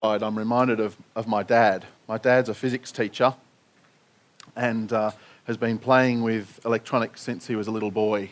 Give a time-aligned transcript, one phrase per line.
[0.00, 1.84] I'm reminded of, of my dad.
[2.06, 3.34] My dad's a physics teacher
[4.54, 5.10] and uh,
[5.48, 8.30] has been playing with electronics since he was a little boy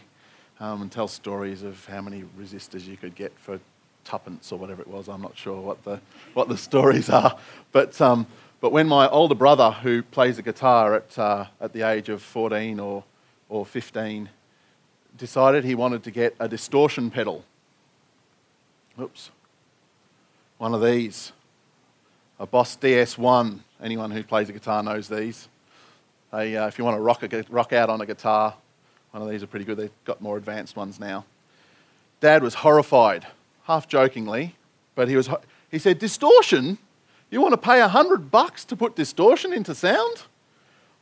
[0.60, 3.58] um, and tells stories of how many resistors you could get for
[4.04, 5.08] tuppence or whatever it was.
[5.08, 6.00] I'm not sure what the,
[6.34, 7.37] what the stories are.
[7.72, 8.28] But, um,
[8.60, 12.22] but when my older brother, who plays the guitar at, uh, at the age of
[12.22, 13.03] 14 or,
[13.48, 14.28] or 15,
[15.19, 17.45] decided he wanted to get a distortion pedal,
[19.01, 19.33] oops,
[20.59, 21.33] one of these
[22.38, 23.60] a Boss DS1.
[23.83, 25.48] Anyone who plays a guitar knows these.
[26.33, 28.55] They, uh, if you want to rock, a, rock out on a guitar,
[29.12, 29.78] one of these are pretty good.
[29.78, 31.25] They've got more advanced ones now.
[32.20, 33.27] Dad was horrified,
[33.64, 34.55] half jokingly,
[34.95, 35.28] but he, was,
[35.70, 36.78] he said, Distortion?
[37.30, 40.23] You want to pay a hundred bucks to put distortion into sound?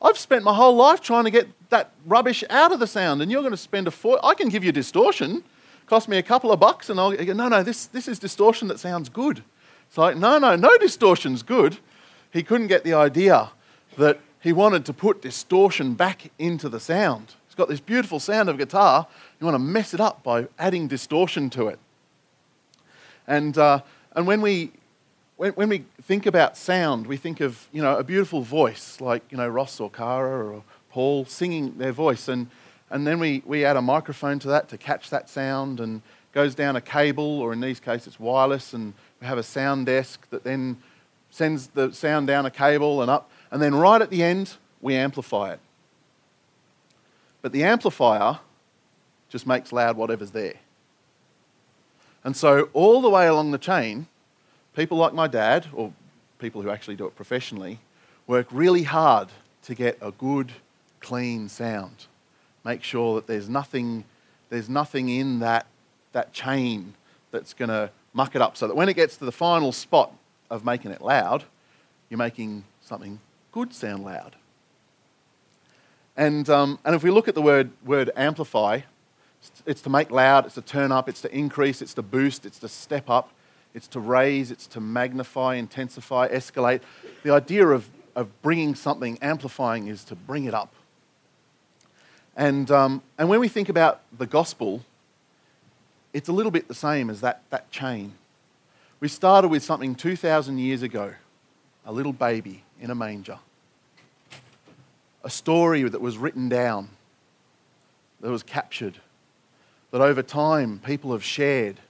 [0.00, 3.30] I've spent my whole life trying to get that rubbish out of the sound, and
[3.30, 4.18] you're going to spend a four.
[4.24, 5.44] I can give you distortion,
[5.86, 8.68] cost me a couple of bucks, and I'll go, no, no, this, this is distortion
[8.68, 9.42] that sounds good.
[9.94, 11.78] It's like, no, no, no distortion's good.
[12.32, 13.50] He couldn't get the idea
[13.96, 17.34] that he wanted to put distortion back into the sound.
[17.46, 19.06] He's got this beautiful sound of guitar.
[19.38, 21.78] You want to mess it up by adding distortion to it.
[23.28, 23.82] And, uh,
[24.16, 24.72] and when, we,
[25.36, 29.22] when, when we think about sound, we think of you know, a beautiful voice like
[29.30, 32.26] you know, Ross or Cara or Paul singing their voice.
[32.26, 32.48] And,
[32.90, 36.56] and then we, we add a microphone to that to catch that sound and goes
[36.56, 40.28] down a cable, or in these cases, it's wireless, and we have a sound desk
[40.30, 40.78] that then
[41.30, 44.94] sends the sound down a cable and up, and then right at the end, we
[44.94, 45.60] amplify it.
[47.42, 48.38] But the amplifier
[49.28, 50.54] just makes loud whatever's there.
[52.22, 54.06] And so, all the way along the chain,
[54.74, 55.92] people like my dad, or
[56.38, 57.80] people who actually do it professionally,
[58.26, 59.28] work really hard
[59.64, 60.52] to get a good,
[61.00, 62.06] clean sound.
[62.64, 64.04] Make sure that there's nothing,
[64.48, 65.66] there's nothing in that,
[66.12, 66.94] that chain
[67.30, 70.12] that's going to muck it up so that when it gets to the final spot
[70.48, 71.44] of making it loud,
[72.08, 73.20] you're making something
[73.52, 74.36] good sound loud.
[76.16, 78.80] And, um, and if we look at the word, word amplify,
[79.66, 82.58] it's to make loud, it's to turn up, it's to increase, it's to boost, it's
[82.60, 83.30] to step up,
[83.74, 86.80] it's to raise, it's to magnify, intensify, escalate.
[87.24, 90.72] The idea of, of bringing something, amplifying, is to bring it up.
[92.36, 94.82] And, um, and when we think about the gospel,
[96.14, 98.14] it's a little bit the same as that, that chain.
[99.00, 101.12] We started with something 2,000 years ago
[101.84, 103.38] a little baby in a manger.
[105.24, 106.88] A story that was written down,
[108.20, 109.00] that was captured,
[109.90, 111.80] that over time people have shared.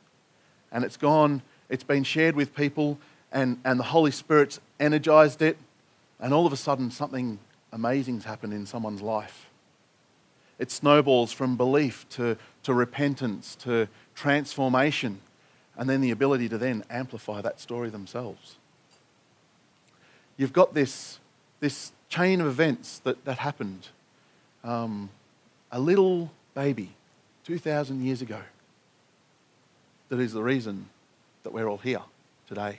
[0.73, 2.99] And it's gone, it's been shared with people,
[3.31, 5.59] and, and the Holy Spirit's energized it,
[6.19, 7.39] and all of a sudden something
[7.73, 9.51] amazing's happened in someone's life.
[10.59, 15.21] It snowballs from belief to, to repentance to transformation,
[15.77, 18.57] and then the ability to then amplify that story themselves.
[20.37, 21.19] You've got this,
[21.61, 23.89] this chain of events that, that happened.
[24.63, 25.11] Um,
[25.71, 26.91] a little baby
[27.45, 28.41] 2,000 years ago
[30.09, 30.87] that is the reason
[31.43, 32.03] that we're all here
[32.49, 32.79] today.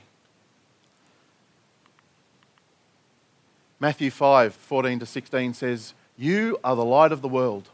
[3.80, 7.70] Matthew 5 14 to 16 says, You are the light of the world,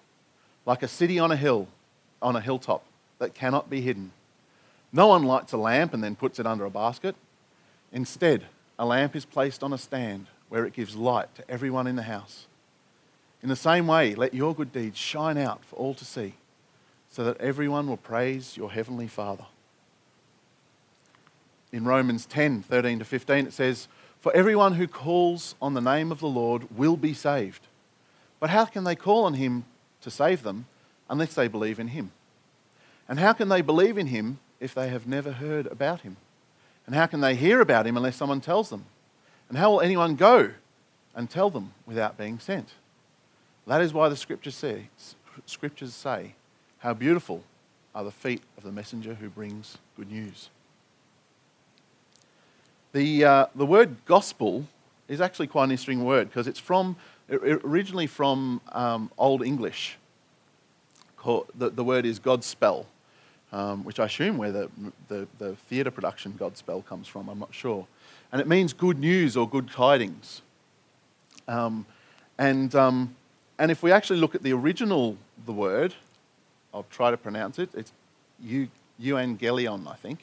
[0.65, 1.67] like a city on a hill,
[2.21, 2.83] on a hilltop
[3.21, 4.11] that cannot be hidden.
[4.91, 7.15] No one lights a lamp and then puts it under a basket.
[7.93, 8.45] Instead,
[8.77, 12.03] a lamp is placed on a stand where it gives light to everyone in the
[12.03, 12.47] house.
[13.41, 16.33] In the same way, let your good deeds shine out for all to see,
[17.09, 19.45] so that everyone will praise your heavenly Father.
[21.71, 23.87] In Romans 10 13 to 15, it says,
[24.19, 27.67] For everyone who calls on the name of the Lord will be saved.
[28.39, 29.65] But how can they call on him
[30.01, 30.65] to save them
[31.09, 32.11] unless they believe in him?
[33.07, 36.17] And how can they believe in him if they have never heard about him?
[36.85, 38.85] And how can they hear about him unless someone tells them?
[39.49, 40.51] And how will anyone go
[41.15, 42.69] and tell them without being sent?
[43.67, 44.89] That is why the scriptures say,
[45.45, 46.33] scriptures say
[46.79, 47.43] how beautiful
[47.93, 50.49] are the feet of the messenger who brings good news.
[52.93, 54.65] The, uh, the word gospel
[55.07, 56.95] is actually quite an interesting word because it's from,
[57.29, 59.97] originally from um, Old English.
[61.21, 62.85] Called, the, the word is Godspell
[63.53, 64.69] um, which I assume where the,
[65.07, 67.85] the, the theatre production Godspell comes from, I'm not sure.
[68.31, 70.41] And it means good news or good tidings.
[71.47, 71.85] Um,
[72.37, 73.15] and, um,
[73.59, 75.93] and if we actually look at the original, the word,
[76.73, 77.91] I'll try to pronounce it, it's
[78.43, 80.19] euangelion, I think.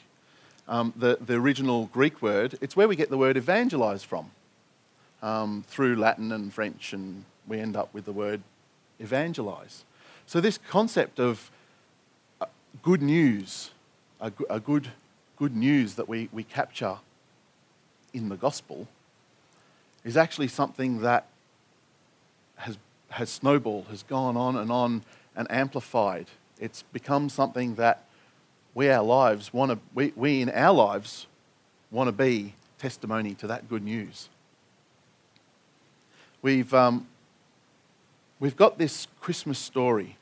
[0.67, 4.31] Um, the, the original Greek word, it's where we get the word evangelize from.
[5.21, 8.41] Um, through Latin and French, and we end up with the word
[8.99, 9.83] evangelize.
[10.29, 11.49] So, this concept of
[12.83, 13.71] good news,
[14.21, 14.89] a, a good,
[15.37, 16.97] good news that we, we capture
[18.13, 18.87] in the gospel
[20.05, 21.25] is actually something that
[22.57, 22.77] has,
[23.09, 25.01] has snowballed, has gone on and on
[25.35, 26.27] and amplified.
[26.59, 28.03] It's become something that
[28.75, 31.25] we our lives want to, we, we in our lives
[31.89, 34.29] want to be testimony to that good news.
[36.43, 37.07] We've, um,
[38.39, 40.17] we've got this Christmas story,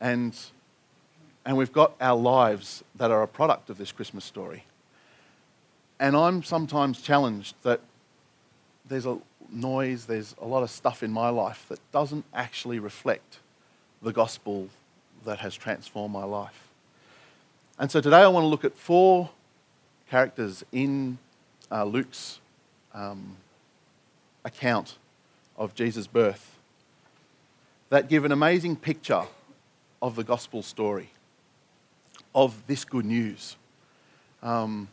[0.00, 0.36] and,
[1.44, 4.64] and we've got our lives that are a product of this Christmas story.
[5.98, 7.80] And I'm sometimes challenged that
[8.88, 9.18] there's a
[9.52, 13.38] noise, there's a lot of stuff in my life that doesn't actually reflect
[14.02, 14.68] the gospel
[15.24, 16.68] that has transformed my life.
[17.78, 19.30] And so today I want to look at four
[20.10, 21.18] characters in
[21.70, 22.40] uh, Luke's
[22.94, 23.36] um,
[24.44, 24.96] account
[25.56, 26.56] of Jesus' birth
[27.90, 29.24] that give an amazing picture
[30.02, 31.10] of the gospel story,
[32.34, 33.56] of this good news.
[34.42, 34.88] Um,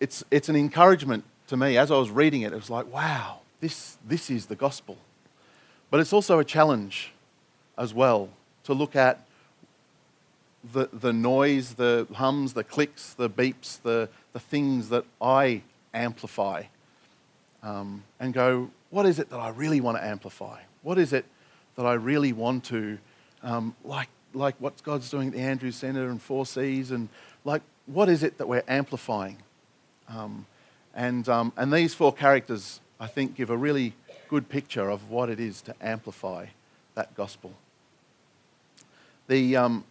[0.00, 1.76] it's, it's an encouragement to me.
[1.76, 4.96] As I was reading it, it was like, wow, this, this is the gospel.
[5.90, 7.12] But it's also a challenge
[7.76, 8.28] as well
[8.64, 9.24] to look at
[10.72, 15.62] the, the noise, the hums, the clicks, the beeps, the, the things that I
[15.94, 16.64] amplify
[17.62, 20.60] um, and go, what is it that I really want to amplify?
[20.82, 21.24] What is it
[21.76, 22.98] that I really want to,
[23.42, 27.08] um, like, like what God's doing at the Andrews Centre and 4Cs, and
[27.44, 29.38] like, what is it that we're amplifying?
[30.08, 30.46] Um,
[30.94, 33.94] and, um, and these four characters, I think, give a really
[34.28, 36.46] good picture of what it is to amplify
[36.94, 37.52] that gospel.
[39.28, 39.84] The, um,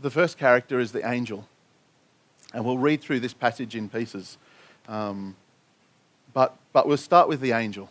[0.00, 1.46] the first character is the angel.
[2.54, 4.38] And we'll read through this passage in pieces.
[4.88, 5.36] Um,
[6.32, 7.90] but, but we'll start with the angel.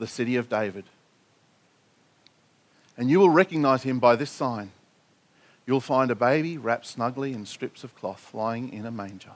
[0.00, 0.84] the city of David.
[2.96, 4.72] And you will recognize him by this sign.
[5.66, 9.32] You'll find a baby wrapped snugly in strips of cloth lying in a manger.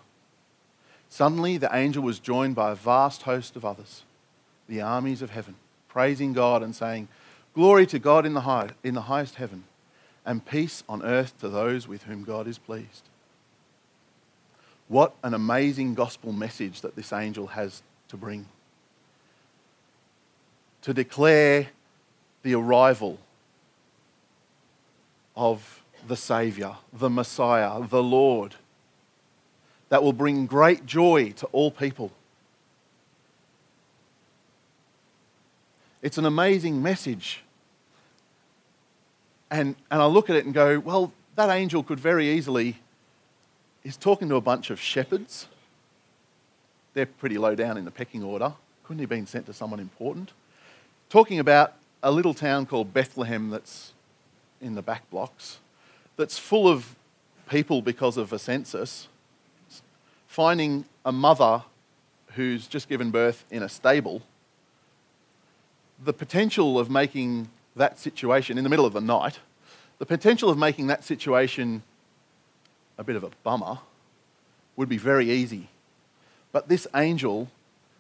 [1.08, 4.02] Suddenly, the angel was joined by a vast host of others,
[4.68, 5.54] the armies of heaven,
[5.88, 7.06] praising God and saying,
[7.54, 9.64] Glory to God in the, high, in the highest heaven,
[10.26, 13.04] and peace on earth to those with whom God is pleased.
[14.88, 18.46] What an amazing gospel message that this angel has to bring.
[20.84, 21.68] To declare
[22.42, 23.18] the arrival
[25.36, 28.54] of the Saviour, the Messiah, the Lord,
[29.88, 32.12] that will bring great joy to all people.
[36.02, 37.42] It's an amazing message.
[39.50, 42.78] And, and I look at it and go, well, that angel could very easily
[43.84, 45.46] he's talking to a bunch of shepherds.
[46.94, 48.54] They're pretty low down in the pecking order.
[48.82, 50.32] Couldn't he have been sent to someone important?
[51.14, 53.92] Talking about a little town called Bethlehem that's
[54.60, 55.60] in the back blocks,
[56.16, 56.96] that's full of
[57.48, 59.06] people because of a census,
[60.26, 61.62] finding a mother
[62.32, 64.22] who's just given birth in a stable,
[66.02, 69.38] the potential of making that situation in the middle of the night,
[70.00, 71.84] the potential of making that situation
[72.98, 73.78] a bit of a bummer
[74.74, 75.68] would be very easy.
[76.50, 77.50] But this angel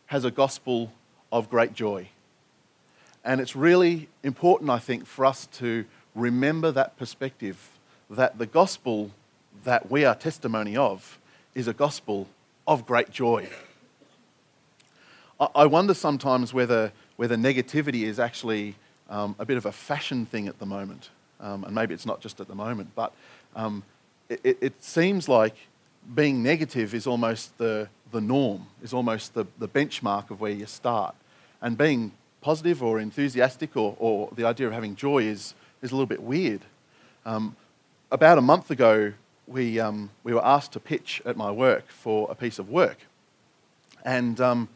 [0.06, 0.92] has a gospel
[1.30, 2.08] of great joy.
[3.24, 7.70] And it's really important, I think, for us to remember that perspective
[8.10, 9.10] that the gospel
[9.64, 11.18] that we are testimony of
[11.54, 12.28] is a gospel
[12.66, 13.48] of great joy.
[15.54, 18.76] I wonder sometimes whether, whether negativity is actually
[19.10, 21.10] um, a bit of a fashion thing at the moment.
[21.40, 23.12] Um, and maybe it's not just at the moment, but
[23.56, 23.82] um,
[24.28, 25.54] it, it seems like
[26.14, 30.66] being negative is almost the, the norm, is almost the, the benchmark of where you
[30.66, 31.14] start.
[31.60, 32.12] And being
[32.44, 36.22] positive or enthusiastic or, or the idea of having joy is, is a little bit
[36.22, 36.60] weird.
[37.24, 37.56] Um,
[38.10, 39.14] about a month ago,
[39.46, 42.98] we, um, we were asked to pitch at my work for a piece of work.
[44.04, 44.68] And, um,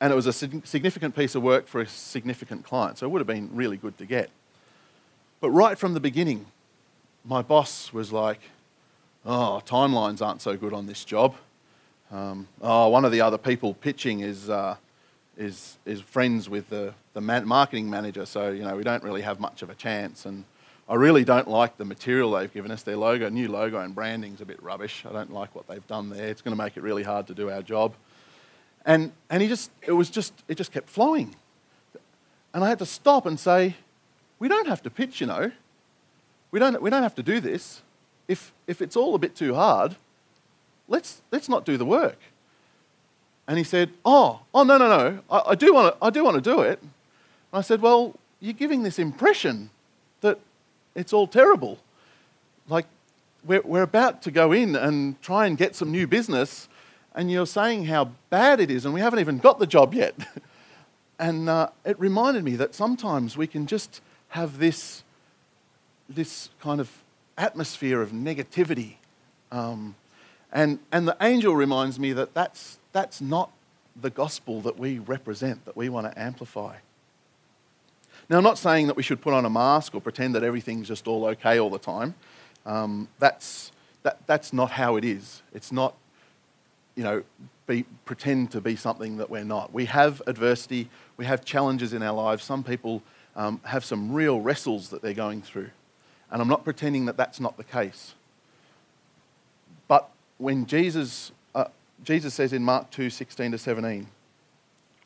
[0.00, 3.18] and it was a significant piece of work for a significant client, so it would
[3.18, 4.30] have been really good to get.
[5.40, 6.46] But right from the beginning,
[7.24, 8.40] my boss was like,
[9.26, 11.34] oh, timelines aren't so good on this job.
[12.12, 14.76] Um, oh, one of the other people pitching is, uh,
[15.38, 19.40] is, is friends with the, the marketing manager, so, you know, we don't really have
[19.40, 20.26] much of a chance.
[20.26, 20.44] And,
[20.88, 22.82] I really don't like the material they've given us.
[22.82, 25.04] Their logo, new logo and branding's a bit rubbish.
[25.06, 26.28] I don't like what they've done there.
[26.28, 27.92] It's going to make it really hard to do our job.
[28.86, 31.36] And, and he just, it was just, it just kept flowing.
[32.54, 33.76] And I had to stop and say,
[34.38, 35.52] we don't have to pitch, you know.
[36.50, 37.82] We don't, we don't have to do this.
[38.26, 39.96] If, if it's all a bit too hard,
[40.88, 42.18] let's, let's not do the work.
[43.48, 46.80] And he said, oh, oh no, no, no, I, I do want to, do it.
[46.82, 46.90] And
[47.52, 49.70] I said, well, you're giving this impression
[50.20, 50.38] that
[50.94, 51.78] it's all terrible.
[52.68, 52.84] Like,
[53.46, 56.68] we're, we're about to go in and try and get some new business,
[57.14, 60.14] and you're saying how bad it is, and we haven't even got the job yet.
[61.18, 65.02] and uh, it reminded me that sometimes we can just have this,
[66.06, 66.90] this kind of
[67.38, 68.96] atmosphere of negativity.
[69.50, 69.94] Um,
[70.52, 73.50] and, and the angel reminds me that that's, that's not
[74.00, 76.76] the gospel that we represent, that we want to amplify.
[78.30, 80.88] Now, I'm not saying that we should put on a mask or pretend that everything's
[80.88, 82.14] just all okay all the time.
[82.66, 85.42] Um, that's, that, that's not how it is.
[85.54, 85.94] It's not,
[86.94, 87.22] you know,
[87.66, 89.72] be, pretend to be something that we're not.
[89.72, 92.44] We have adversity, we have challenges in our lives.
[92.44, 93.02] Some people
[93.36, 95.70] um, have some real wrestles that they're going through.
[96.30, 98.14] And I'm not pretending that that's not the case.
[100.38, 101.66] When Jesus, uh,
[102.02, 104.06] Jesus says in Mark 2 16 to 17,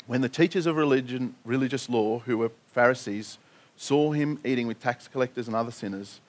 [0.06, 3.38] when the teachers of religion, religious law, who were Pharisees,
[3.76, 6.20] saw him eating with tax collectors and other sinners,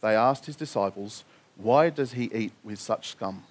[0.00, 1.24] they asked his disciples,
[1.56, 3.44] Why does he eat with such scum?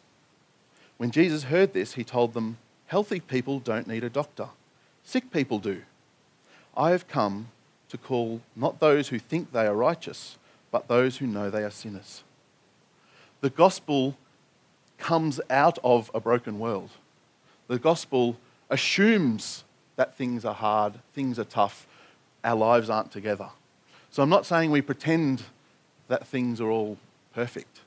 [0.98, 4.50] When Jesus heard this, he told them, Healthy people don't need a doctor,
[5.04, 5.82] sick people do.
[6.76, 7.48] I have come
[7.90, 10.38] to call not those who think they are righteous,
[10.72, 12.24] but those who know they are sinners.
[13.42, 14.18] The gospel
[15.00, 16.90] comes out of a broken world.
[17.68, 18.38] The gospel
[18.70, 19.64] assumes
[19.96, 21.88] that things are hard, things are tough,
[22.44, 23.50] our lives aren't together.
[24.12, 25.44] So I'm not saying we pretend
[26.08, 26.98] that things are all
[27.34, 27.82] perfect,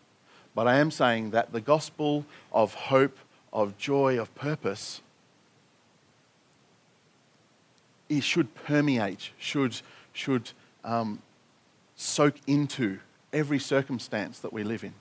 [0.54, 3.18] but I am saying that the gospel of hope,
[3.52, 5.00] of joy, of purpose,
[8.08, 9.80] it should permeate, should,
[10.12, 10.50] should
[10.84, 11.20] um,
[11.96, 12.98] soak into
[13.32, 14.92] every circumstance that we live in,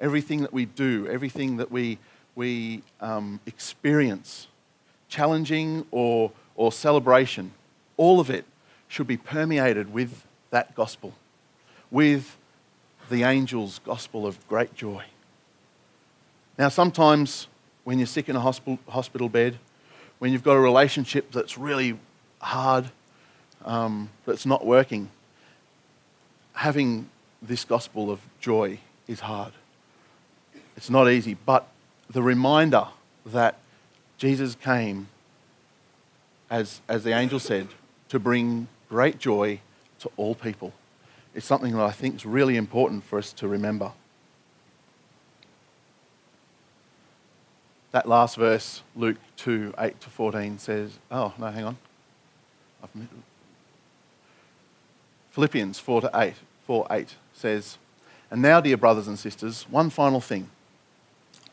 [0.00, 1.98] everything that we do, everything that we,
[2.34, 4.48] we um, experience,
[5.08, 7.52] challenging or or celebration,
[7.96, 8.44] all of it
[8.88, 11.12] should be permeated with that gospel,
[11.90, 12.36] with
[13.10, 15.04] the angel's gospel of great joy.
[16.58, 17.46] Now, sometimes
[17.84, 19.58] when you're sick in a hospital, hospital bed,
[20.18, 21.98] when you've got a relationship that's really
[22.40, 22.86] hard,
[23.64, 25.10] um, that's not working,
[26.54, 27.08] having
[27.42, 29.52] this gospel of joy is hard.
[30.76, 31.66] It's not easy, but
[32.10, 32.88] the reminder
[33.24, 33.56] that
[34.18, 35.08] Jesus came
[36.50, 37.68] as, as the angel said,
[38.08, 39.60] to bring great joy
[40.00, 40.72] to all people.
[41.34, 43.92] is something that I think is really important for us to remember.
[47.90, 51.78] That last verse, Luke 2 8 to 14, says, Oh, no, hang on.
[55.30, 56.34] Philippians 4 to 8,
[56.66, 57.78] 4 8 says,
[58.30, 60.50] And now, dear brothers and sisters, one final thing.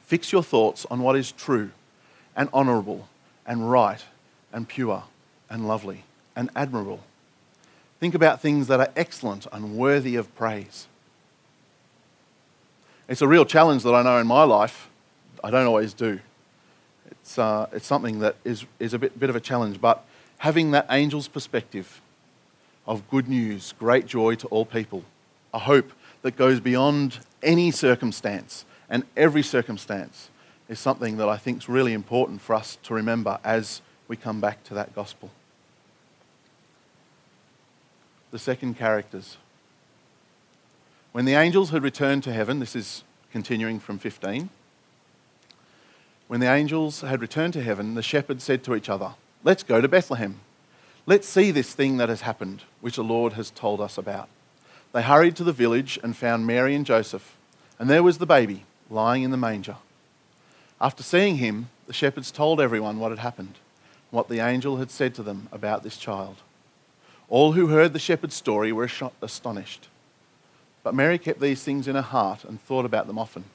[0.05, 1.71] Fix your thoughts on what is true
[2.35, 3.07] and honourable
[3.45, 4.03] and right
[4.51, 5.03] and pure
[5.49, 6.03] and lovely
[6.35, 7.01] and admirable.
[7.99, 10.87] Think about things that are excellent and worthy of praise.
[13.07, 14.89] It's a real challenge that I know in my life.
[15.43, 16.19] I don't always do.
[17.11, 20.03] It's, uh, it's something that is, is a bit, bit of a challenge, but
[20.37, 22.01] having that angel's perspective
[22.85, 25.03] of good news, great joy to all people,
[25.53, 25.91] a hope
[26.21, 30.29] that goes beyond any circumstance and every circumstance
[30.69, 34.39] is something that I think is really important for us to remember as we come
[34.39, 35.31] back to that gospel.
[38.29, 39.37] The second characters.
[41.11, 44.49] When the angels had returned to heaven, this is continuing from 15.
[46.27, 49.81] When the angels had returned to heaven, the shepherds said to each other, Let's go
[49.81, 50.39] to Bethlehem.
[51.07, 54.29] Let's see this thing that has happened, which the Lord has told us about.
[54.91, 57.35] They hurried to the village and found Mary and Joseph,
[57.79, 59.77] and there was the baby lying in the manger.
[60.79, 63.55] After seeing him, the shepherds told everyone what had happened
[64.13, 66.35] what the angel had said to them about this child.
[67.29, 68.87] All who heard the shepherd's story were
[69.23, 69.87] astonished.
[70.83, 73.45] But Mary kept these things in her heart and thought about them often.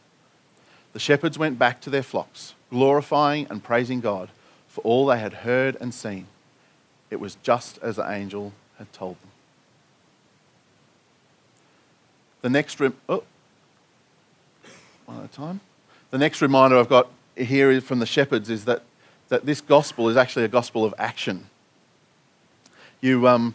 [0.94, 4.30] The shepherds went back to their flocks, glorifying and praising God
[4.66, 6.26] for all they had heard and seen.
[7.08, 9.30] It was just as the angel had told them.
[12.42, 13.22] The next, re- oh,
[15.08, 15.60] one at a time.
[16.10, 18.82] The next reminder I've got here from the shepherds is that
[19.28, 21.46] that this gospel is actually a gospel of action.
[23.00, 23.54] You, um,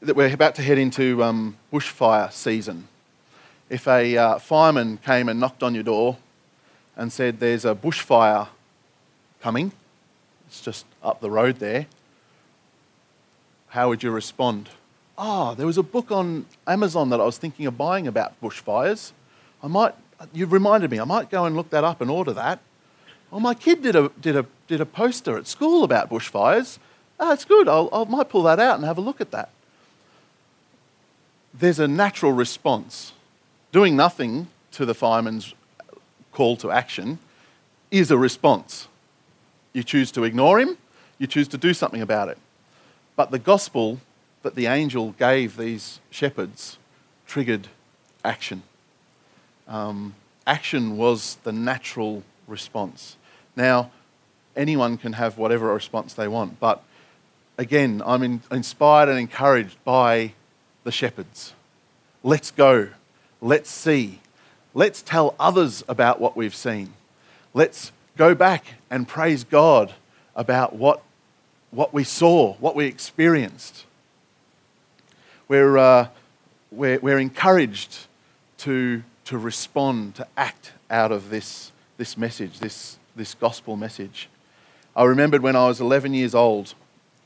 [0.00, 2.88] that we're about to head into um, bushfire season.
[3.70, 6.16] If a uh, fireman came and knocked on your door
[6.96, 8.48] and said, There's a bushfire
[9.40, 9.72] coming,
[10.46, 11.86] it's just up the road there,
[13.68, 14.68] how would you respond?
[15.16, 19.12] Oh, there was a book on Amazon that I was thinking of buying about bushfires.
[19.62, 19.94] I might,
[20.32, 22.60] you've reminded me, I might go and look that up and order that.
[23.32, 26.78] Oh, my kid did a, did a, did a poster at school about bushfires.
[27.20, 27.68] Oh, it's good.
[27.68, 29.50] I'll, I might pull that out and have a look at that.
[31.52, 33.12] There's a natural response.
[33.72, 35.54] Doing nothing to the fireman's
[36.32, 37.18] call to action
[37.90, 38.88] is a response.
[39.72, 40.78] You choose to ignore him,
[41.18, 42.38] you choose to do something about it.
[43.16, 44.00] But the gospel
[44.42, 46.78] that the angel gave these shepherds
[47.26, 47.68] triggered
[48.24, 48.62] action.
[49.68, 50.14] Um,
[50.46, 53.16] action was the natural response.
[53.54, 53.90] Now,
[54.56, 56.82] anyone can have whatever response they want, but
[57.58, 60.32] again, I'm in, inspired and encouraged by
[60.84, 61.52] the shepherds.
[62.22, 62.88] Let's go.
[63.42, 64.20] Let's see.
[64.74, 66.94] Let's tell others about what we've seen.
[67.52, 69.92] Let's go back and praise God
[70.34, 71.02] about what,
[71.70, 73.84] what we saw, what we experienced.
[75.48, 76.08] We're, uh,
[76.70, 78.06] we're, we're encouraged
[78.58, 84.26] to, to respond, to act out of this, this message, this, this gospel message.
[84.96, 86.72] I remembered when I was 11 years old,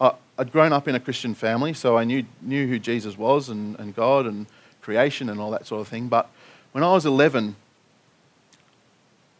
[0.01, 3.49] I, I'd grown up in a Christian family, so I knew, knew who Jesus was
[3.49, 4.49] and, and God and
[4.81, 6.09] creation and all that sort of thing.
[6.09, 6.29] But
[6.73, 7.55] when I was 11,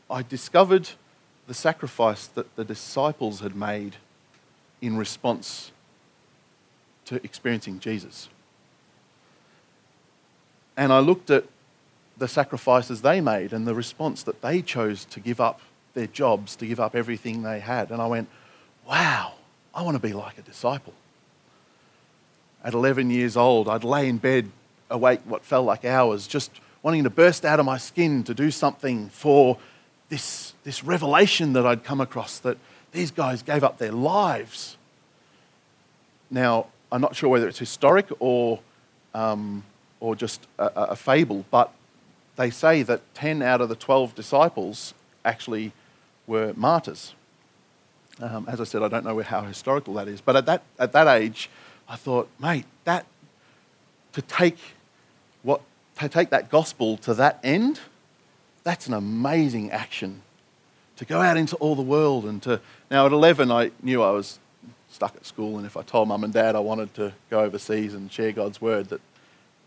[0.09, 0.91] I discovered
[1.49, 3.97] the sacrifice that the disciples had made
[4.81, 5.73] in response
[7.07, 8.29] to experiencing Jesus.
[10.77, 11.47] And I looked at
[12.17, 15.61] the sacrifices they made and the response that they chose to give up
[15.95, 17.91] their jobs, to give up everything they had.
[17.91, 18.29] And I went,
[18.87, 19.35] wow,
[19.75, 20.95] I want to be like a disciple.
[22.65, 24.51] At 11 years old, I'd lay in bed
[24.91, 26.51] awake what felt like hours, just
[26.83, 29.59] wanting to burst out of my skin to do something for
[30.09, 32.59] this, this revelation that I'd come across that
[32.93, 34.77] these guys gave up their lives.
[36.31, 38.61] Now, I'm not sure whether it's historic or,
[39.15, 39.65] um,
[40.01, 41.73] or just a, a fable, but
[42.43, 45.71] they say that 10 out of the 12 disciples actually
[46.27, 47.15] were martyrs.
[48.21, 50.91] Um, as I said, I don't know how historical that is, but at that, at
[50.91, 51.49] that age,
[51.89, 53.07] I thought, mate, that
[54.15, 54.59] to take
[55.45, 55.61] what
[56.01, 57.79] to take that gospel to that end,
[58.65, 60.23] that's an amazing action.
[60.97, 62.61] To go out into all the world and to.
[62.91, 64.41] Now, at 11, I knew I was
[64.91, 67.95] stuck at school, and if I told mum and dad I wanted to go overseas
[67.95, 69.01] and share God's word, that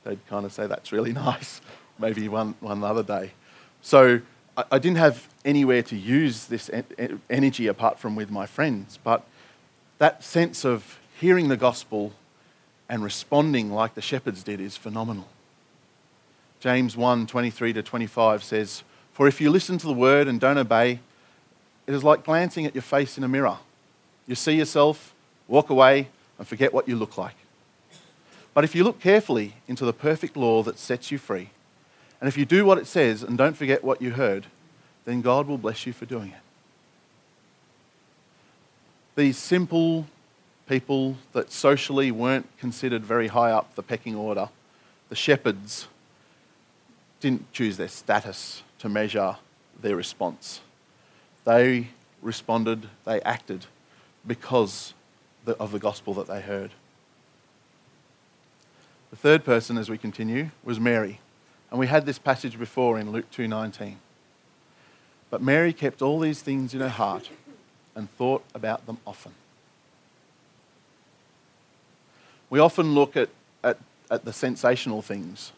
[0.03, 1.61] they'd kind of say, that's really nice.
[1.99, 3.31] Maybe one, one other day.
[3.81, 4.21] So
[4.58, 8.99] I, I didn't have anywhere to use this en- energy apart from with my friends,
[9.03, 9.25] but
[9.97, 12.13] that sense of hearing the gospel
[12.89, 15.27] and responding like the shepherds did is phenomenal.
[16.60, 20.58] James 1 23 to 25 says, For if you listen to the word and don't
[20.58, 20.99] obey,
[21.88, 23.58] it is like glancing at your face in a mirror.
[24.27, 25.13] You see yourself,
[25.47, 27.36] walk away, and forget what you look like.
[28.53, 31.49] But if you look carefully into the perfect law that sets you free,
[32.19, 34.47] and if you do what it says and don't forget what you heard,
[35.06, 36.39] then God will bless you for doing it.
[39.15, 40.08] These simple
[40.67, 44.49] people that socially weren't considered very high up the pecking order,
[45.10, 45.88] the shepherds,
[47.19, 49.38] didn't choose their status to measure
[49.82, 50.62] their response.
[51.45, 51.88] They
[52.21, 53.67] responded, they acted
[54.25, 54.93] because
[55.47, 56.71] of the gospel that they heard.
[59.12, 61.19] The third person, as we continue, was Mary.
[61.71, 63.97] And we had this passage before in Luke 2:19.
[65.30, 67.30] But Mary kept all these things in her heart
[67.95, 69.34] and thought about them often.
[72.49, 73.30] We often look at,
[73.63, 73.78] at,
[74.10, 75.51] at the sensational things.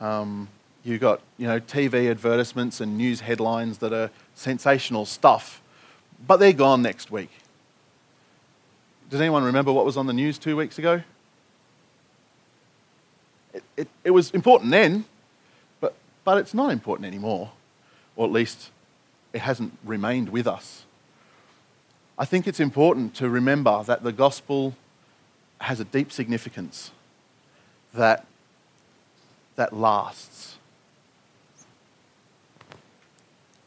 [0.00, 0.48] Um,
[0.84, 5.62] You've got you know, TV advertisements and news headlines that are sensational stuff,
[6.26, 7.30] but they're gone next week.
[9.08, 11.02] Does anyone remember what was on the news two weeks ago?
[13.54, 15.06] It, it, it was important then,
[16.24, 17.52] but, it's not important anymore,
[18.16, 18.70] or at least
[19.32, 20.84] it hasn't remained with us.
[22.18, 24.74] I think it's important to remember that the gospel
[25.60, 26.92] has a deep significance
[27.92, 28.26] that,
[29.56, 30.56] that lasts.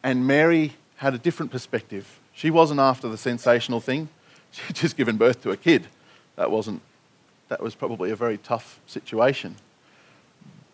[0.04, 2.20] And Mary had a different perspective.
[2.34, 4.10] She wasn't after the sensational thing.
[4.52, 5.88] She'd just given birth to a kid.
[6.36, 6.82] That wasn't
[7.50, 9.56] that was probably a very tough situation.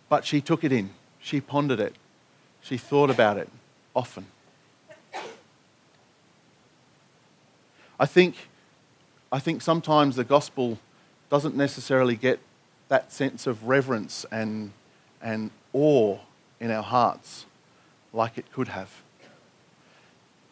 [0.10, 0.89] But she took it in.
[1.24, 1.96] She pondered it.
[2.62, 3.50] She thought about it
[3.96, 4.26] often.
[7.98, 8.36] I think,
[9.32, 10.78] I think sometimes the gospel
[11.30, 12.40] doesn't necessarily get
[12.90, 14.72] that sense of reverence and,
[15.22, 16.18] and awe
[16.60, 17.46] in our hearts
[18.12, 18.92] like it could have.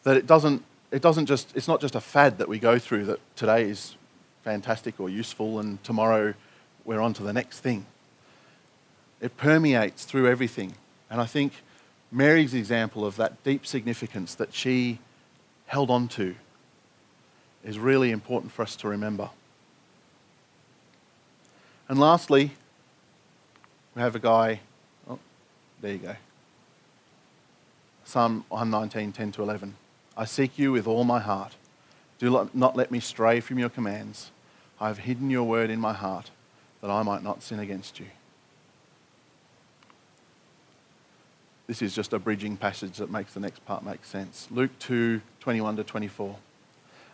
[0.03, 3.05] That it doesn't, it doesn't just, it's not just a fad that we go through
[3.05, 3.97] that today is
[4.43, 6.33] fantastic or useful and tomorrow
[6.85, 7.85] we're on to the next thing.
[9.21, 10.73] It permeates through everything.
[11.09, 11.53] And I think
[12.11, 14.99] Mary's example of that deep significance that she
[15.67, 16.35] held on to
[17.63, 19.29] is really important for us to remember.
[21.87, 22.51] And lastly,
[23.95, 24.61] we have a guy,
[25.09, 25.19] oh,
[25.81, 26.15] there you go.
[28.03, 29.75] Psalm 119, 10 to 11.
[30.17, 31.55] I seek you with all my heart.
[32.17, 34.31] Do not let me stray from your commands.
[34.79, 36.31] I have hidden your word in my heart
[36.81, 38.07] that I might not sin against you.
[41.71, 44.49] This is just a bridging passage that makes the next part make sense.
[44.51, 46.35] Luke 2 21 to 24.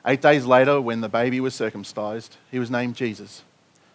[0.07, 3.43] Eight days later, when the baby was circumcised, he was named Jesus,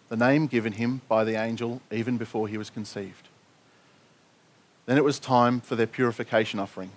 [0.07, 3.27] the name given him by the angel even before he was conceived.
[4.85, 6.91] Then it was time for their purification offering,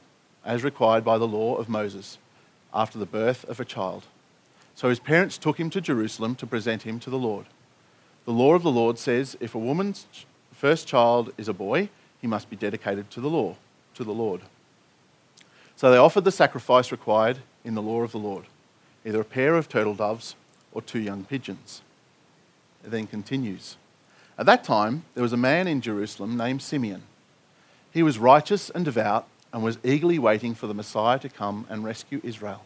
[0.45, 2.19] as required by the law of Moses,
[2.73, 4.05] after the birth of a child.
[4.77, 7.47] So his parents took him to Jerusalem to present him to the Lord.
[8.27, 10.07] The law of the Lord says if a woman's
[10.53, 11.89] first child is a boy,
[12.21, 13.57] he must be dedicated to the law,
[13.95, 14.43] to the Lord.
[15.77, 18.45] So they offered the sacrifice required in the law of the Lord,
[19.05, 20.35] either a pair of turtle doves
[20.73, 21.83] or two young pigeons.
[22.85, 23.77] It then continues.
[24.39, 27.03] At that time, there was a man in Jerusalem named Simeon.
[27.93, 31.85] He was righteous and devout and was eagerly waiting for the Messiah to come and
[31.85, 32.65] rescue Israel.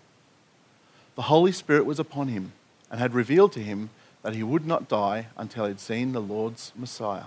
[1.15, 2.53] The Holy Spirit was upon him
[2.91, 3.91] and had revealed to him
[4.23, 7.27] that he would not die until he had seen the Lord's Messiah.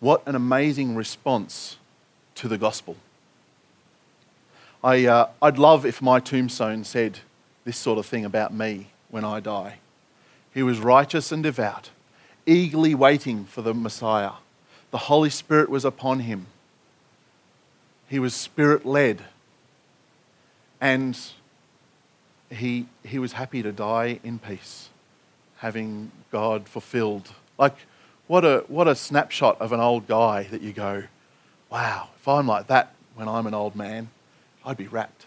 [0.00, 1.76] What an amazing response
[2.36, 2.96] to the gospel.
[4.82, 7.20] I, uh, I'd love if my tombstone said
[7.64, 9.78] this sort of thing about me when I die.
[10.54, 11.90] He was righteous and devout,
[12.46, 14.32] eagerly waiting for the Messiah.
[14.90, 16.46] The Holy Spirit was upon him.
[18.08, 19.22] He was spirit led.
[20.80, 21.18] And
[22.50, 24.88] he, he was happy to die in peace
[25.58, 27.28] having God fulfilled.
[27.58, 27.74] Like,
[28.28, 31.04] what a, what a snapshot of an old guy that you go,
[31.70, 34.10] wow, if I'm like that when I'm an old man,
[34.64, 35.24] I'd be wrapped.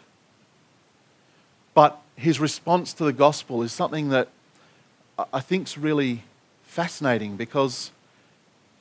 [1.73, 4.29] But his response to the gospel is something that
[5.33, 6.23] I think is really
[6.63, 7.91] fascinating because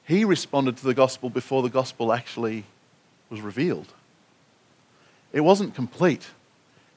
[0.05, 2.65] he responded to the gospel before the gospel actually
[3.31, 3.89] was revealed.
[5.33, 6.29] It wasn't complete.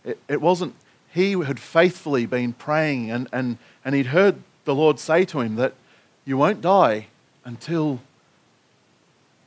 [0.04, 0.76] It, it wasn't,
[1.14, 5.56] he had faithfully been praying and, and, and he'd heard the Lord say to him
[5.56, 5.74] that
[6.26, 7.08] you won't die
[7.46, 8.00] until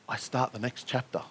[0.08, 1.22] I start the next chapter.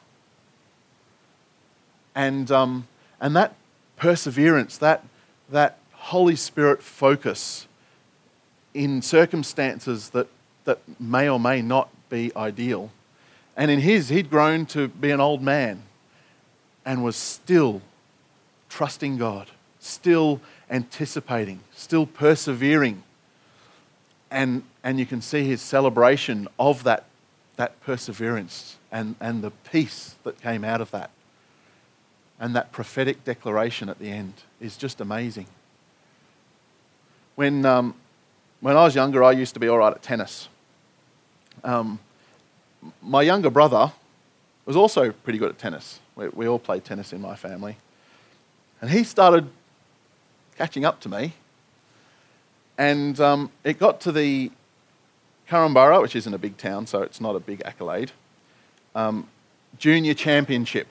[2.13, 2.87] And, um,
[3.19, 3.55] and that
[3.97, 5.05] perseverance, that,
[5.49, 7.67] that Holy Spirit focus
[8.73, 10.27] in circumstances that,
[10.65, 12.91] that may or may not be ideal.
[13.57, 15.83] And in his, he'd grown to be an old man
[16.85, 17.81] and was still
[18.69, 19.47] trusting God,
[19.79, 23.03] still anticipating, still persevering.
[24.31, 27.05] And, and you can see his celebration of that,
[27.55, 31.11] that perseverance and, and the peace that came out of that.
[32.39, 35.47] And that prophetic declaration at the end is just amazing.
[37.35, 37.95] When, um,
[38.61, 40.49] when I was younger, I used to be all right at tennis.
[41.63, 41.99] Um,
[43.01, 43.91] my younger brother
[44.65, 45.99] was also pretty good at tennis.
[46.15, 47.77] We, we all played tennis in my family.
[48.81, 49.49] And he started
[50.57, 51.33] catching up to me.
[52.77, 54.51] And um, it got to the
[55.49, 58.11] Korumburra, which isn't a big town, so it's not a big accolade,
[58.95, 59.27] um,
[59.77, 60.87] junior championship.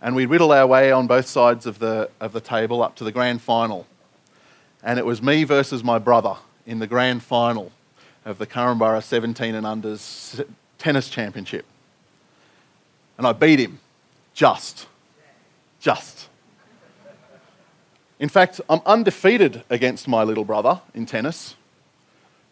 [0.00, 3.04] And we whittled our way on both sides of the, of the table up to
[3.04, 3.86] the grand final.
[4.82, 7.72] And it was me versus my brother in the grand final
[8.24, 10.44] of the Korumburra 17 and unders
[10.78, 11.64] tennis championship.
[13.18, 13.80] And I beat him.
[14.34, 14.86] Just.
[15.80, 16.28] Just.
[18.18, 21.54] In fact, I'm undefeated against my little brother in tennis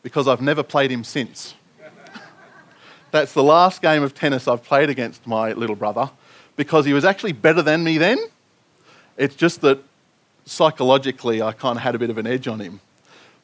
[0.02, 1.54] because I've never played him since.
[3.10, 6.10] That's the last game of tennis I've played against my little brother
[6.56, 8.18] because he was actually better than me then.
[9.16, 9.82] It's just that
[10.44, 12.80] psychologically I kind of had a bit of an edge on him.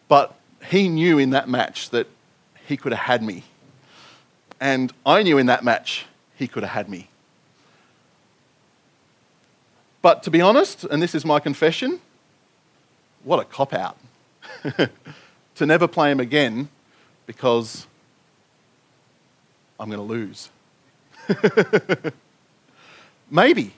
[0.09, 0.35] But
[0.69, 2.07] he knew in that match that
[2.67, 3.45] he could have had me
[4.61, 6.05] And I knew in that match
[6.37, 7.09] he could have had me.
[10.03, 12.01] But to be honest, and this is my confession,
[13.25, 13.97] what a cop out.
[15.55, 16.69] to never play him again
[17.27, 17.87] because
[19.79, 20.51] I'm going to lose.
[23.31, 23.73] maybe.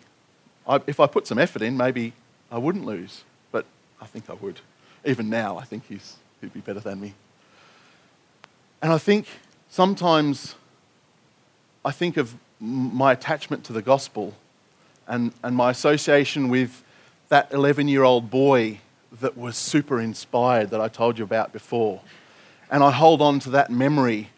[0.67, 2.13] I, if I put some effort in, maybe
[2.51, 3.25] I wouldn't lose.
[3.51, 3.67] But
[4.01, 4.61] I think I would.
[5.05, 7.15] Even now, I think he's, he'd be better than me.
[8.81, 9.27] And I think
[9.69, 10.55] sometimes
[11.85, 14.35] I think of my attachment to the gospel
[15.09, 16.85] and, and my association with
[17.29, 18.79] that 11 year old boy
[19.21, 22.01] that was super inspired that I told you about before.
[22.71, 24.31] And I hold on to that memory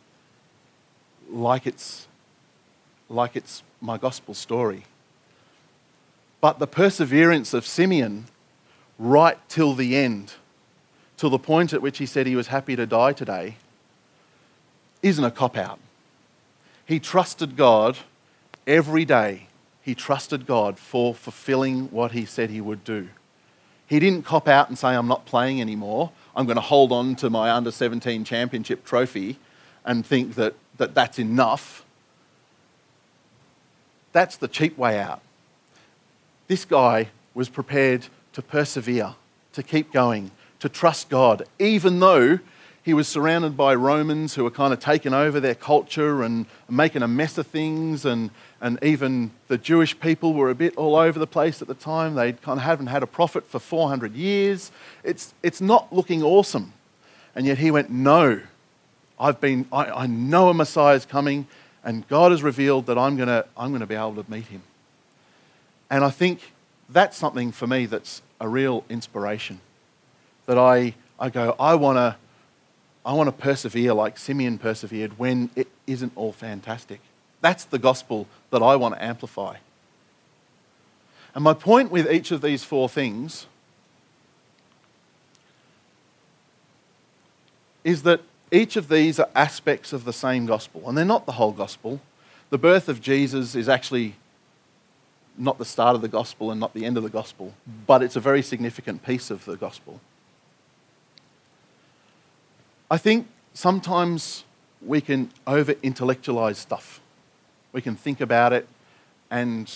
[1.31, 2.07] like it's,
[3.09, 4.85] like it's my gospel story.
[6.41, 8.27] But the perseverance of Simeon
[8.99, 10.35] right till the end,
[11.17, 13.57] till the point at which he said he was happy to die today,
[15.03, 15.79] isn't a cop out.
[16.87, 17.99] He trusted God
[18.67, 19.49] every day.
[19.83, 23.09] He trusted God for fulfilling what he said he would do.
[23.87, 26.11] He didn't cop out and say, I'm not playing anymore.
[26.35, 29.39] I'm going to hold on to my under 17 championship trophy
[29.85, 31.85] and think that, that that's enough.
[34.13, 35.21] That's the cheap way out.
[36.47, 39.15] This guy was prepared to persevere,
[39.53, 42.39] to keep going, to trust God, even though
[42.85, 47.03] he was surrounded by Romans who were kind of taking over their culture and making
[47.03, 48.05] a mess of things.
[48.05, 51.75] And, and even the Jewish people were a bit all over the place at the
[51.75, 52.15] time.
[52.15, 54.71] They kind of haven't had a prophet for 400 years.
[55.03, 56.75] It's, it's not looking awesome.
[57.35, 58.43] And yet he went, No,
[59.19, 61.47] I've been, I, I know a Messiah is coming,
[61.83, 64.47] and God has revealed that I'm going to I'm going to be able to meet
[64.47, 64.63] him.
[65.91, 66.53] And I think
[66.91, 69.61] that's something for me that's a real inspiration.
[70.45, 72.17] That I, I go, I want to
[73.05, 77.01] I want to persevere like Simeon persevered when it isn't all fantastic.
[77.41, 79.57] That's the gospel that I want to amplify.
[81.35, 83.47] And my point with each of these four things
[87.83, 91.33] is that each of these are aspects of the same gospel, and they're not the
[91.33, 92.01] whole gospel.
[92.51, 94.15] The birth of Jesus is actually
[95.37, 97.53] not the start of the gospel and not the end of the gospel,
[97.87, 100.01] but it's a very significant piece of the gospel.
[102.91, 104.45] I think sometimes
[104.83, 107.01] we can over intellectualize stuff.
[107.73, 108.69] We can think about it
[109.31, 109.73] and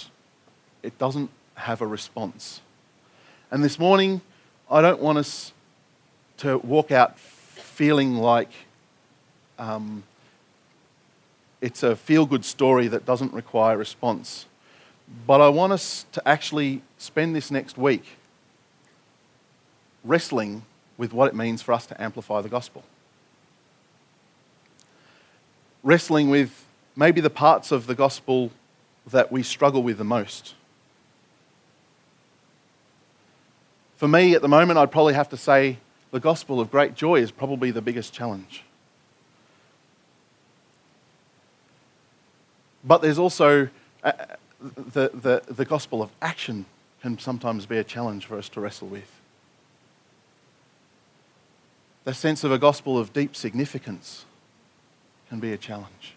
[0.83, 2.61] it doesn't have a response.
[3.51, 4.21] And this morning,
[4.71, 5.53] I don't want us
[6.39, 8.51] to walk out feeling like
[9.59, 10.05] um,
[11.63, 14.45] it's a feel good story that doesn't require response.
[15.27, 18.05] But I want us to actually spend this next week
[20.05, 20.63] wrestling
[20.99, 22.85] with what it means for us to amplify the gospel
[25.83, 28.51] wrestling with maybe the parts of the gospel
[29.07, 30.55] that we struggle with the most.
[33.97, 35.79] For me, at the moment, I'd probably have to say
[36.11, 38.65] the gospel of great joy is probably the biggest challenge.
[42.85, 43.69] But there's also
[44.05, 44.13] uh,
[44.61, 46.65] the, the, the gospel of action
[47.03, 49.11] can sometimes be a challenge for us to wrestle with.
[52.05, 54.25] The sense of a gospel of deep significance
[55.29, 56.15] can be a challenge.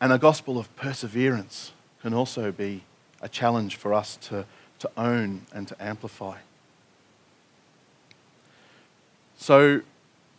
[0.00, 1.72] And a gospel of perseverance
[2.02, 2.82] can also be
[3.20, 4.44] a challenge for us to,
[4.78, 6.38] to own and to amplify.
[9.38, 9.80] So,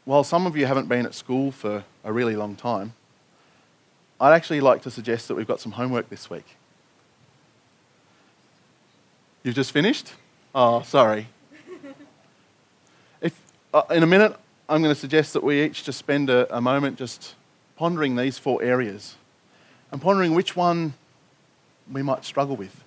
[0.05, 2.93] while some of you haven't been at school for a really long time,
[4.19, 6.55] I'd actually like to suggest that we've got some homework this week.
[9.43, 10.13] You've just finished?
[10.53, 11.27] Oh, sorry.
[13.21, 13.39] If,
[13.73, 14.35] uh, in a minute,
[14.69, 17.35] I'm going to suggest that we each just spend a, a moment just
[17.77, 19.15] pondering these four areas
[19.91, 20.93] and pondering which one
[21.91, 22.83] we might struggle with.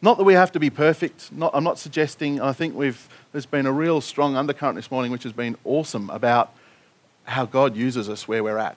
[0.00, 1.32] Not that we have to be perfect.
[1.32, 5.10] Not, I'm not suggesting, I think we've, there's been a real strong undercurrent this morning
[5.10, 6.52] which has been awesome about
[7.24, 8.76] how God uses us where we're at.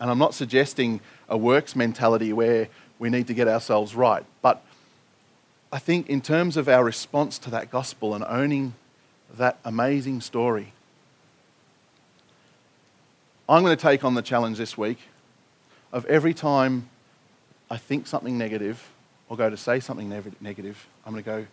[0.00, 4.24] And I'm not suggesting a works mentality where we need to get ourselves right.
[4.42, 4.62] But
[5.72, 8.74] I think in terms of our response to that gospel and owning
[9.38, 10.72] that amazing story,
[13.50, 14.98] I'm going to take on the challenge this week
[15.92, 16.88] of every time
[17.68, 18.88] I think something negative
[19.28, 20.08] or go to say something
[20.40, 21.46] negative, I'm going to go,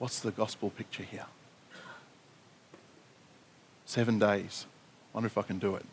[0.00, 1.26] what's the gospel picture here?
[3.86, 4.66] Seven days.
[5.12, 5.84] Wonder if I can do it.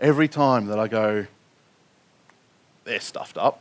[0.00, 1.28] Every time that I go,
[2.82, 3.60] they're stuffed up.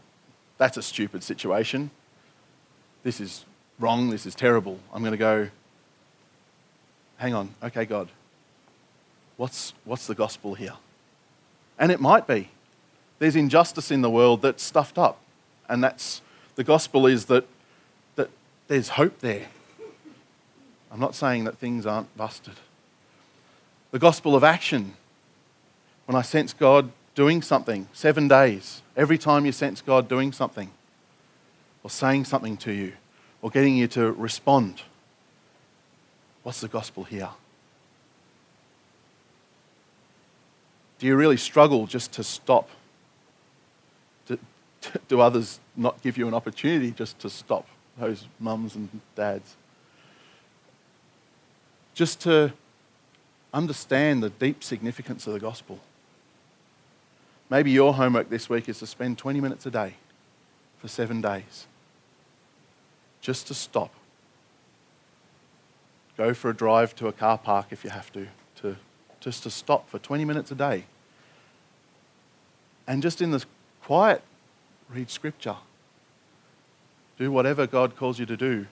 [0.58, 1.92] That's a stupid situation.
[3.04, 3.46] This is
[3.80, 4.10] wrong.
[4.10, 4.80] This is terrible.
[4.92, 5.50] I'm going to go,
[7.18, 7.54] hang on.
[7.62, 8.10] Okay, God,
[9.40, 10.74] What's, what's the gospel here?
[11.80, 12.50] And it might be.
[13.20, 15.18] There's injustice in the world that's stuffed up.
[15.70, 16.22] And that's
[16.56, 17.48] the gospel is that,
[18.18, 18.30] that
[18.68, 19.48] there's hope there.
[20.92, 22.56] I'm not saying that things aren't busted.
[23.92, 24.96] The gospel of action,
[26.06, 30.70] when I sense God doing something, seven days, every time you sense God doing something,
[31.82, 32.92] or saying something to you,
[33.42, 34.82] or getting you to respond,
[36.44, 37.30] what's the gospel here?
[41.00, 42.70] Do you really struggle just to stop?
[44.28, 44.38] Do,
[45.08, 47.66] do others not give you an opportunity just to stop,
[47.98, 49.56] those mums and dads?
[51.94, 52.54] Just to
[53.54, 55.80] understand the deep significance of the gospel.
[57.50, 59.96] Maybe your homework this week is to spend 20 minutes a day
[60.80, 61.66] for seven days.
[63.22, 63.92] Just to stop.
[66.16, 68.28] Go for a drive to a car park if you have to, to
[69.20, 70.86] just to stop for 20 minutes a day.
[72.88, 73.44] And just in the
[73.84, 74.24] quiet,
[74.90, 75.56] read scripture.
[77.18, 78.66] Do whatever God calls you to do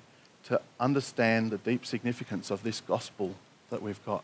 [0.45, 3.35] to understand the deep significance of this gospel
[3.69, 4.23] that we've got.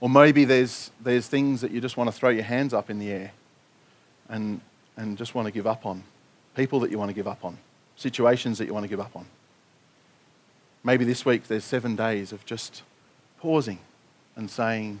[0.00, 2.98] Or maybe there's, there's things that you just want to throw your hands up in
[2.98, 3.32] the air
[4.28, 4.60] and,
[4.96, 6.02] and just want to give up on.
[6.54, 7.58] People that you want to give up on.
[7.96, 9.26] Situations that you want to give up on.
[10.82, 12.82] Maybe this week there's seven days of just
[13.40, 13.78] pausing
[14.34, 15.00] and saying,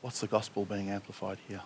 [0.00, 1.62] What's the gospel being amplified here?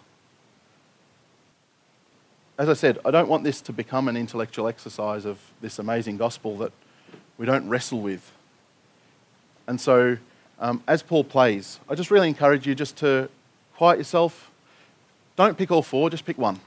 [2.56, 6.16] As I said, I don't want this to become an intellectual exercise of this amazing
[6.16, 6.72] gospel that
[7.36, 8.32] we don't wrestle with.
[9.66, 10.16] And so
[10.60, 13.30] um, as Paul plays, I just really encourage you just to
[13.76, 14.50] quiet yourself.
[15.36, 16.60] Don't pick all four, just pick one.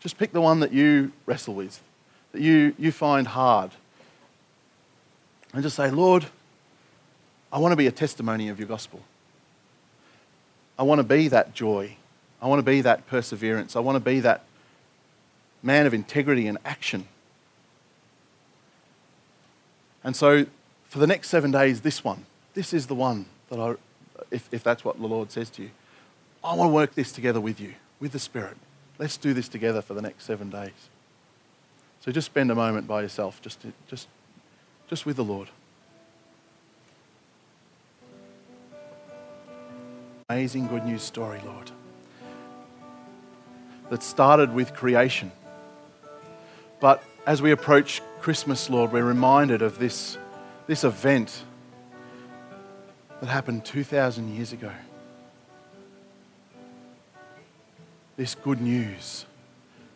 [0.00, 1.80] Just pick the one that you wrestle with,
[2.32, 3.70] that you, you find hard.
[5.58, 6.24] And just say, Lord,
[7.52, 9.00] I want to be a testimony of your gospel.
[10.78, 11.96] I want to be that joy.
[12.40, 13.74] I want to be that perseverance.
[13.74, 14.44] I want to be that
[15.60, 17.08] man of integrity and action.
[20.04, 20.46] And so,
[20.84, 23.74] for the next seven days, this one this is the one that I,
[24.30, 25.70] if, if that's what the Lord says to you,
[26.44, 28.58] I want to work this together with you, with the Spirit.
[28.96, 30.88] Let's do this together for the next seven days.
[31.98, 34.06] So just spend a moment by yourself, just, to, just,
[34.88, 35.48] just with the Lord.
[40.30, 41.70] Amazing good news story, Lord,
[43.90, 45.32] that started with creation.
[46.80, 50.18] But as we approach Christmas, Lord, we're reminded of this,
[50.66, 51.42] this event
[53.20, 54.70] that happened 2,000 years ago.
[58.16, 59.26] This good news,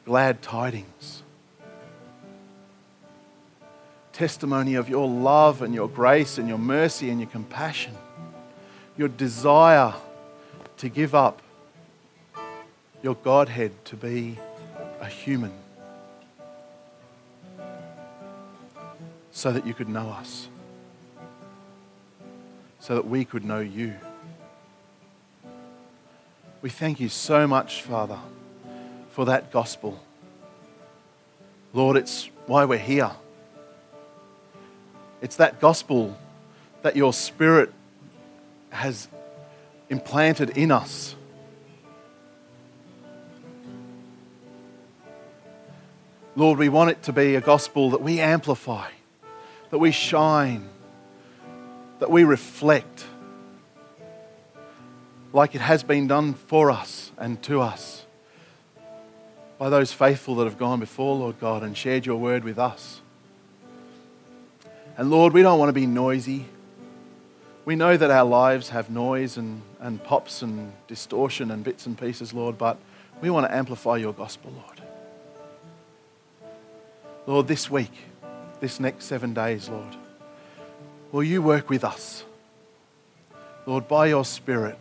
[0.04, 1.22] glad tidings,
[4.12, 7.94] testimony of your love and your grace and your mercy and your compassion,
[8.96, 9.94] your desire
[10.78, 11.42] to give up
[13.02, 14.38] your Godhead to be
[15.00, 15.52] a human
[19.32, 20.48] so that you could know us
[22.82, 23.94] so that we could know you.
[26.62, 28.18] We thank you so much, Father,
[29.10, 30.00] for that gospel.
[31.72, 33.12] Lord, it's why we're here.
[35.22, 36.18] It's that gospel
[36.82, 37.72] that your Spirit
[38.70, 39.08] has
[39.88, 41.14] implanted in us.
[46.34, 48.88] Lord, we want it to be a gospel that we amplify,
[49.70, 50.68] that we shine,
[52.00, 53.06] that we reflect
[55.32, 58.04] like it has been done for us and to us
[59.58, 63.01] by those faithful that have gone before, Lord God, and shared your word with us.
[64.96, 66.46] And Lord, we don't want to be noisy.
[67.64, 71.96] We know that our lives have noise and, and pops and distortion and bits and
[71.96, 72.78] pieces, Lord, but
[73.20, 74.82] we want to amplify your gospel, Lord.
[77.26, 77.92] Lord, this week,
[78.60, 79.96] this next seven days, Lord,
[81.12, 82.24] Will you work with us?
[83.66, 84.78] Lord, by your Spirit,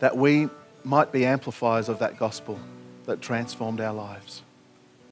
[0.00, 0.48] that we
[0.82, 2.58] might be amplifiers of that gospel
[3.06, 4.42] that transformed our lives.